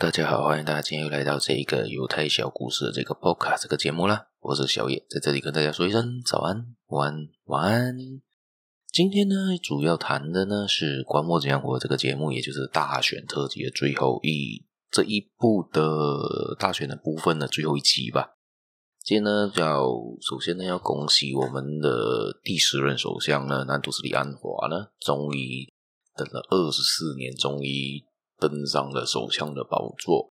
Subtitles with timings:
[0.00, 4.28] 大家好，欢迎大家今天又来到这一个犹太小故事的这个 podcast 这个节目啦。
[4.40, 7.98] 我是小野，在这里跟大家说一声早安、晚安、晚安。
[8.90, 18.30] 今天呢，主要谈的呢是《观摩怎样活》这个节目，也就是大选特辑的最后一这一部的大选的部分的最后一集吧。
[19.04, 19.84] 今天呢，要
[20.22, 25.70] 首先呢要恭喜我们的第十任首相呢，南都斯里安华呢，终于
[26.16, 28.02] 等了二十四年，终于。
[28.40, 30.32] 登上了首相的宝座，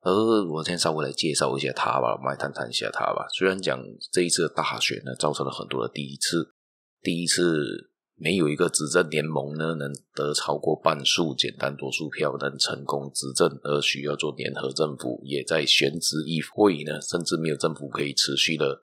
[0.00, 0.10] 而
[0.46, 3.26] 我先稍微来介绍一下他吧，我们来谈谈一下他吧。
[3.36, 3.78] 虽然讲
[4.10, 6.54] 这一次的大选呢，造成了很多的第一次，
[7.02, 18.82] 第一次没有一个执政联盟呢能得超过半数简单多数票能成功执政，而需要做联合政府，也在选举议会呢，甚至没有政府可以持续的。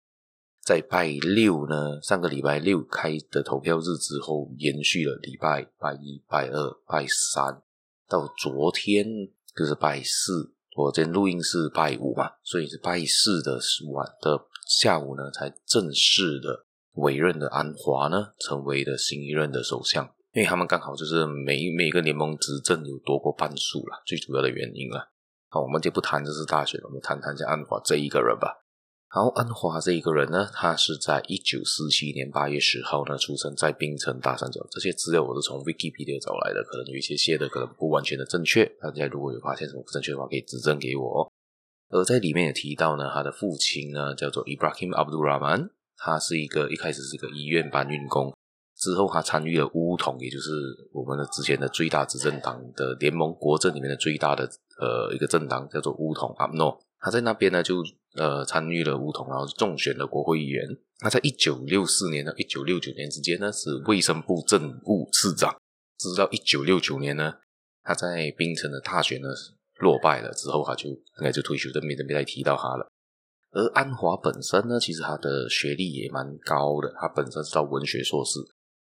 [0.65, 7.63] 在拜六呢，上个礼拜六开的投票日之后，延续了礼拜拜一、拜二、拜三。
[8.13, 9.07] 到昨天
[9.57, 13.59] 就是拜四，昨天录音是拜五嘛，所以是拜四的
[13.91, 14.47] 晚的
[14.79, 20.05] 下午呢，才正式的委任的安华呢，成为了新一任的首相。
[20.33, 25.11] 因为他们刚好就是每每个联盟执政有多过半数了，最主要的原因了。
[25.49, 28.62] 好，我们就不谈这次大选，我们谈谈一下安华这一个人吧。
[29.15, 34.67] 好，安华这一个人呢，他是在一九四七年八月十号呢出生在槟城大三角。
[34.71, 38.65] 这些资料我是从 Wikipedia 找来的，可能有一些写的可能不完全的正确。
[38.81, 41.31] 大家如果有发现什么不正确的话，可以指正给我。
[41.91, 48.35] 而在里面也提到呢，他的父亲呢叫做 Ibrahim Abdul Rahman，他是一个一开始是一个医院搬运工，
[48.79, 50.51] 之后他参与了巫统，也就是
[50.91, 54.49] 我们的之前的最大执政党的联盟国阵里面的最大的
[54.81, 56.79] 呃一个政党，叫做巫统 UMNO。
[57.03, 57.85] 他在那边呢就。
[58.15, 60.69] 呃，参与了巫统，然后中选了国会议员。
[60.99, 65.57] 他在一九六四年到一九六九年之间呢，是卫生部政务次长。
[65.99, 67.33] 直到一九六九年呢，
[67.83, 69.29] 他在槟城的大选呢
[69.79, 72.87] 落败了之后，他就应该就退休，都没人再提到他了。
[73.53, 78.41] 而安华本身呢，其实他的学历也蛮高的，他本身是到文学硕士。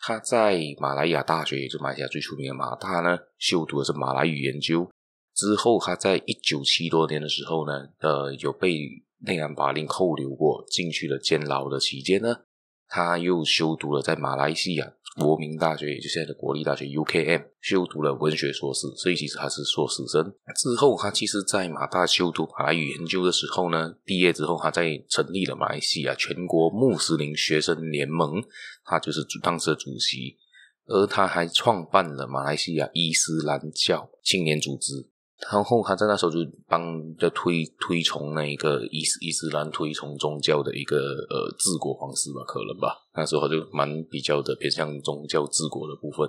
[0.00, 4.90] 他在马来亚大学，也就马来西亚最出名的马大呢，修读的是马来语研究。
[5.34, 9.04] 之后，他在一九七多年的时候呢，呃，有被。
[9.26, 12.40] 内安巴林扣留过，进去了监牢的期间呢，
[12.86, 20.22] 他又修读了在马来西亚国民大学，也就现在的国立大学 UKM，修读了文学硕士，所以其实他是硕士生。
[20.54, 28.44] 之后，他其实，在马大修读马来语研究的时候呢，毕业之后，他在成立了马来西亚全国穆斯林学生联盟，
[28.84, 30.36] 他就是当时的主席，
[30.84, 35.08] 而他还创办了马来西亚伊斯兰教青年组织。
[35.50, 36.80] 然后他在那时候就帮
[37.16, 42.96] 着推推崇那一个伊斯伊斯兰推崇宗教的一个呃治国方式吧，可能吧。
[43.14, 46.28] 那时候就蛮比较的偏向宗教治国的部分。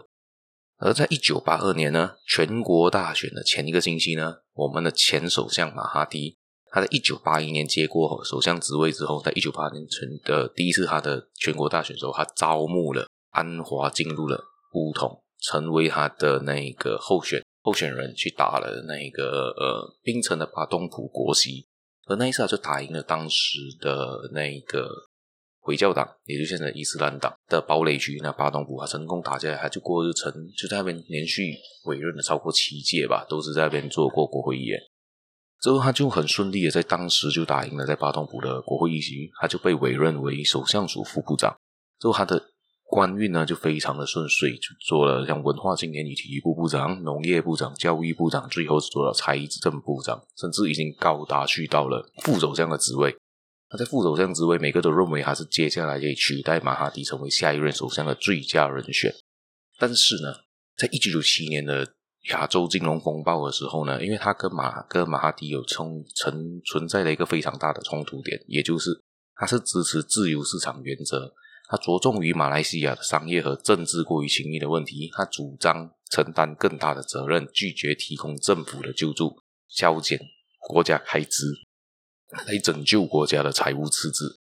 [0.78, 6.36] 而在一九八二年呢，全国大选的前一个星期呢，我们的前首相马哈迪，
[6.72, 17.42] 他在一九八一年接过首相职位之后，在一九八二年全的第一次他的全国大选时候，他招募了安华进入了巫统，成为他的那个候选。
[17.66, 21.66] 候选人去打了那个呃槟城的巴东普国席，
[22.06, 24.88] 而那一次他就打赢了当时的那个
[25.60, 28.20] 回教党，也就现在伊斯兰党的堡垒区。
[28.22, 31.56] 那巴东普他成功打下来，他就过日成就在那边连续
[31.86, 34.80] 委任了超过七届吧，都是在那边做过国会议员。
[35.60, 41.58] 之后他就很顺利的在当时就打赢了在巴东普的国会议席，他就被委任为首相署副部长。
[42.00, 42.52] 之后他的。
[42.88, 53.16] 官运呢就非常的顺遂，就做了像文化青年与体育部部长、农业部长、教育部长，最后是做了财政部长，甚至已经高达去到了副首相的职位。
[53.68, 59.12] 他在副首相职位，每个都认为他是接下来可以取代马哈迪成为下一任首相的最佳人选。
[59.80, 60.32] 但是呢，
[60.78, 61.86] 在一九九七年的
[62.30, 68.92] 亚洲金融风暴的时候呢，因为他跟马跟马哈迪有冲存存在的一个非常大的冲突点，也就是
[69.36, 71.34] 他是支持自由市场原则。
[71.68, 80.20] 他着重于马来西亚的商业和政治过于亲密的问题，他主张承担更大的责任，拒绝提供政府的救助，削减
[80.60, 81.52] 国家开支，
[82.48, 84.40] 来拯救国家的财务赤字。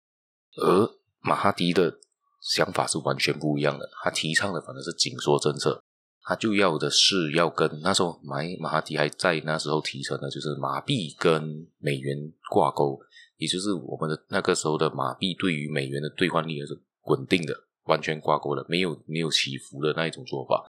[0.56, 0.90] 而
[1.20, 1.98] 马哈迪的
[2.40, 5.82] 想法是完全不一样的，他提倡的反而是紧缩政策，
[6.22, 12.98] 他就要的是要跟那时候马马哈迪还在那时候提成的就是马币跟美元挂钩，
[13.36, 16.80] 也就是我们的那个时候的马币对于美元的兑换率是。
[17.10, 17.54] 稳定的，
[17.84, 20.70] 完全挂钩的，没有没有起伏的那一种做法，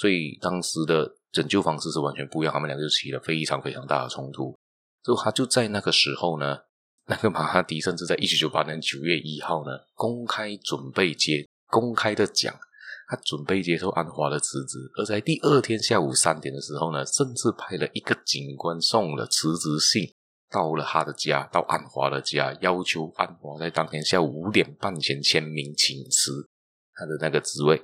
[0.00, 4.56] 所以当时的拯救方式是完全不一样，他们两个就起了非常非常大的冲突。
[5.04, 6.58] 之后他就在那个时候呢，
[7.06, 12.52] 那个马哈迪甚至在一九九八年九月一号呢，公开准备接公开的讲，
[13.08, 20.12] 他准备接受安华的辞职，而在第二天下午三点的时候呢，甚至派了一个警官送了辞职信
[20.50, 26.48] 到了他的家，到安华的家，要求安华在当天下午五点半前签名请辞
[26.94, 27.82] 他的那个职位。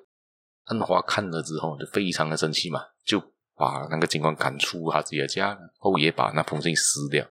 [0.64, 3.20] 安华看了之后就非常的生气嘛，就
[3.56, 7.26] 把那个警官赶出他自己的家，后也把那封信撕掉。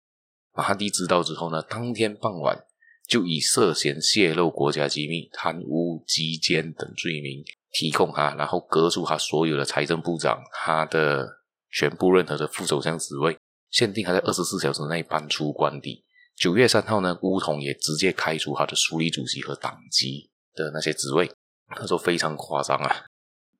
[0.53, 2.65] 马哈蒂知道之后呢，当天傍晚
[3.07, 11.27] 就以涉嫌泄露国家机密、贪污、鸡奸等罪名提控他，然后革除他所有的财政部长，他的
[11.71, 13.39] 全部任何的副首相职位，
[13.71, 16.05] 限定他在二十四小时内搬出官邸。
[16.37, 21.31] 九月三号呢，巫统也直接开除他的书理主席和党籍的那些职位，
[21.69, 23.05] 他说非常夸张啊。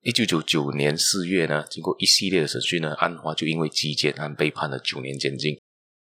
[0.01, 5.59] 一九九九年四月呢，经过一系列的审讯呢，安华就因为鸡奸案被判了九年监禁。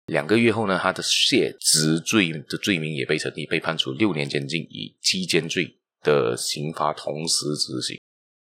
[0.07, 7.99] 两个月后呢，他的卸职罪的罪名也被成立，被判处六年监禁，以鸡奸罪的刑罚同时执行。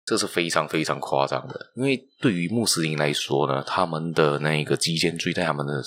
[0.04, 5.82] 这是非常非常夸张的，因为对于穆斯林来说呢，他们的那个鸡奸罪在他们的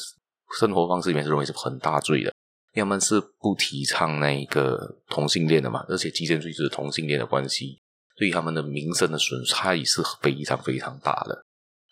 [0.59, 2.33] 生活方式里面是认为是很大罪的，
[2.73, 7.79] 他们是不提倡那个同性恋的嘛，而且鸡奸罪就是同性恋的关系，
[8.15, 11.43] 对于他们的名声的损害是非常非常大的。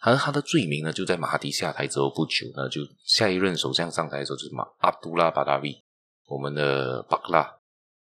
[0.01, 5.75] 而他的罪名呢，就在马哈迪下台之后不久呢，就下一任首相上台的时候就是马阿杜拉巴达维，
[6.27, 7.55] 我们的巴克拉，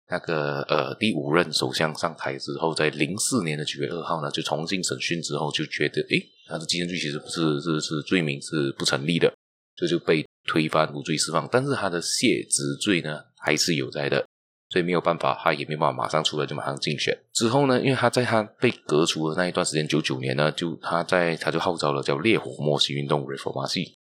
[0.09, 9.33] 那个呃第五任首相上台之后，在零四年的九月二号呢，就重新审讯之后，就觉得诶，他的鸡奸罪其实不是是是罪名是不成立的，
[9.75, 14.25] 所以就被推翻无罪释放，但是他的卸职罪呢还是有在的。
[14.69, 17.15] 所以没有办法，他也没办法马上出来就马上竞选。
[17.31, 23.93] 之后呢，因为他在他被革除的那一段时间，九九年呢，就他在他就号召了叫烈火莫西运动 （Reformasi）。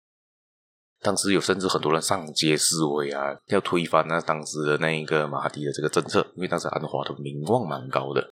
[1.00, 8.31] 当时有甚至很多人上街示威啊，要推翻那当时的那一个马哈迪的这个政策，因为当时安华的名望蛮高的。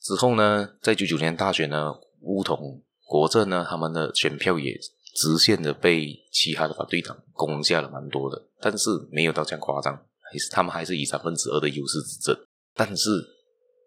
[0.00, 4.78] 之后呢，在九九年大选呢，巫统国阵呢，他们的选票也
[5.14, 9.98] 直线的被其他的反对党攻下了蛮多的，但是没有到这样夸张。
[10.28, 12.36] 还是他们还是以三分之二的优势执政，
[12.74, 13.08] 但是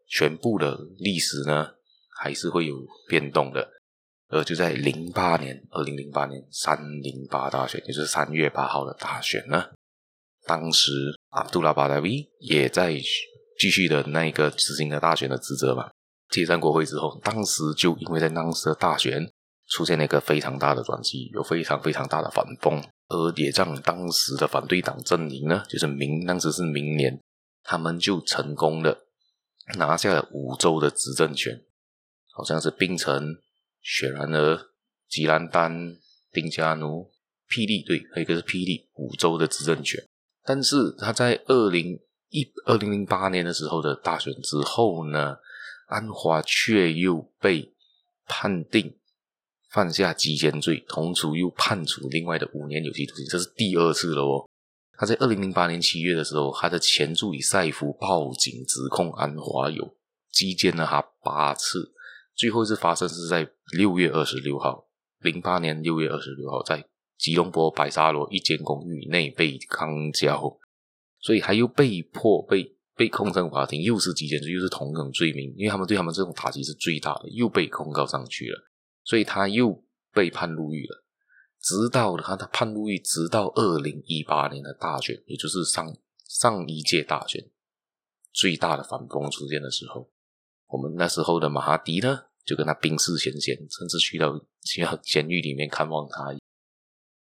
[0.07, 1.67] 全部的历史呢，
[2.17, 2.75] 还是会有
[3.07, 3.69] 变动的。
[4.29, 9.65] 呃，就在零八年，二零零八年三零八大选，也就是三月八号的大选呢，
[10.45, 10.91] 当时
[11.29, 12.95] 阿杜拉巴达维也在
[13.57, 15.89] 继续的那一个执行的大选的职责嘛。
[16.29, 19.27] 解散国会之后，当时就因为在当时的大选
[19.67, 22.79] 出现了一个非常大的转机，有非常非常大的反风。
[23.07, 27.19] 而也让当时的反对党阵营呢，就是明当时是明年，
[27.63, 29.05] 他们就成功的
[29.79, 31.59] 拿下了五州的执政权，
[32.31, 33.35] 好像是槟城、
[33.81, 34.59] 雪兰莪、
[35.07, 35.97] 吉兰丹、
[36.31, 37.09] 丁加奴、
[37.49, 40.03] 霹雳，对，还有一个是霹雳五州的执政权。
[40.43, 41.99] 但是他在二零
[42.29, 45.37] 一二零零八年的时候的大选之后呢，
[45.87, 47.73] 安华却又被
[48.25, 48.95] 判定。
[49.69, 54.49] 犯下鸡奸罪，同时又判处另外的五年有期徒刑，这是第二次了哦。
[54.97, 59.95] 他在二零零八年七月的时候，他的前助理赛夫报警指控安华有
[60.31, 61.93] 击奸了他八次，
[62.39, 64.88] 最后一次发生是在六月二十六号，
[65.19, 66.88] 零八年六月二十六号，在
[67.18, 70.57] 吉隆坡白沙罗一间公寓内被肛交，
[71.19, 78.69] 所以他又被迫被被控上法庭，又是鸡奸罪，又是同等罪名，因为他们对他们这种打击是最大的，又被控告上去了。
[79.04, 81.04] 所以他又被判入狱了，
[81.59, 85.94] 直到他他判入狱，直到二零一八年的大选，也就是上
[86.25, 87.49] 上一届大选
[88.31, 90.09] 最大的反风出现的时候，
[90.68, 94.33] 我们那时候的马哈迪呢，就跟他冰释前嫌，甚至去到
[94.65, 96.35] 去到监狱里面看望他，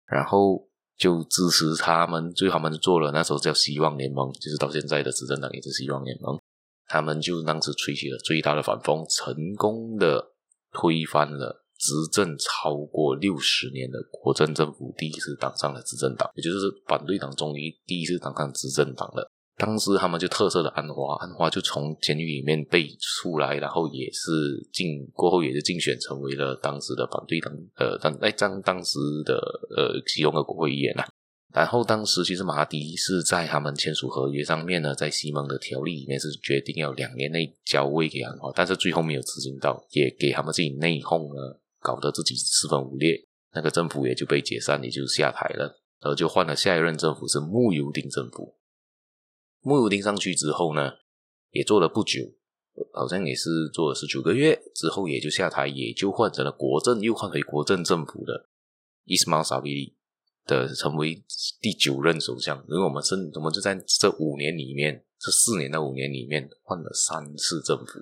[0.06, 6.36] 然后就支持他们，最后他们做了那时候叫希望联盟，就是到现在的执政党也是希望联盟，
[6.86, 10.32] 他们就当时吹起了最大的反风，成功的
[10.72, 11.60] 推翻了。
[11.82, 19.28] 执政超过六十年的国政政府第一次当上了执政党，也就是反对党终于第一次当上执政党了。
[19.62, 29.36] 当时他们就特色的安华，安华就从监狱里面被出来，然后也是竞过后也是竞选成为了当时的反对党呃当哎当当时的
[29.76, 31.04] 呃其中的国会议员呐。
[31.54, 41.60] 然后当时其实马哈迪是在他们签署合约上面呢，在西蒙的条例里面是决定要两年内交位给安华，但是最后没有执行到，也给他们自己内讧了。
[41.78, 45.64] 搞得自己四分五裂，那个政府也就被解散，也就下台了，
[46.00, 48.54] 然后就换了下一任政府是慕尤丁政府。
[49.62, 50.92] 慕尤丁上去之后呢，
[51.50, 52.20] 也做了不久，
[52.92, 58.48] 好像也是做了十九个月之后也就下台，也就换成了国阵，又换回国阵政府的
[59.04, 59.96] 伊斯玛萨比里
[60.44, 61.24] 的成为
[61.60, 62.58] 第九任首相。
[62.68, 68.00] 因为我们是，我们就在这五年里面，这四年到五年里面换了三次政府。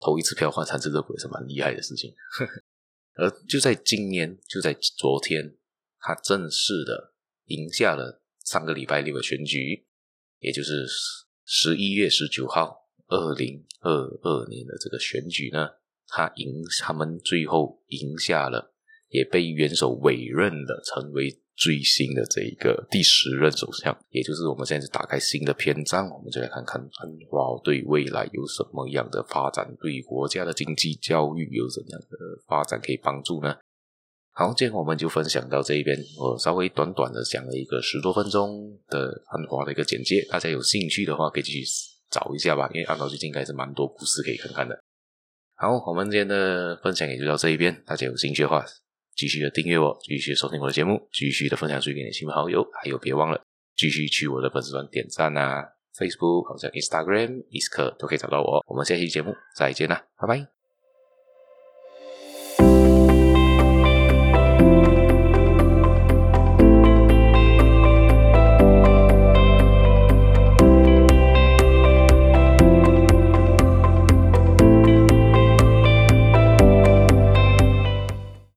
[0.00, 2.14] 投一次票换三次政府也是蛮厉害的事情。
[3.14, 5.56] 而就在今年，就在昨天，
[5.98, 7.14] 他正式的
[7.46, 9.87] 赢下了上个礼拜六的选举，
[10.40, 10.86] 也就是
[11.44, 15.68] 十一月十九号，二零二二年的这个选举呢，
[16.06, 18.74] 他赢，他们最后赢下了，
[19.08, 21.40] 也被元首委任了，成为。
[21.60, 32.16] 最新的这一个第十任首相，也就是我们现在是打开新的篇章，我们就来看看安华对未来有什么样的发展，对国家的经济、教育有怎样的
[32.46, 33.56] 发展可以帮助呢？
[34.38, 41.64] 好，今天我们就分享到这一边，我稍微短短的讲了一个十多分钟的安华的一个简介，大家有兴趣的话可以继续
[42.08, 44.78] 找一下吧，因为安华最近应该是蛮多故事可以看看的。
[45.56, 48.64] 好，我们今天的分享也就到这一边，大家有兴趣的话。
[49.16, 53.42] 继续的订阅我，继续收听我的节目，继续的分享出去给你的亲朋好友，还有别忘了
[53.74, 55.64] 继续去我的粉丝团点赞啊
[55.96, 58.64] ，Facebook 好像 Instagram、Easter 都可以找到我。
[58.68, 60.57] 我们下期节目再见啦，拜拜。